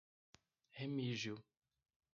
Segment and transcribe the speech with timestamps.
[0.79, 1.35] Remígio